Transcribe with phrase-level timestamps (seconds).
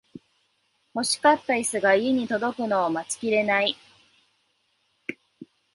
[0.95, 3.77] 欲しかったイスが家に届くのを待ちきれない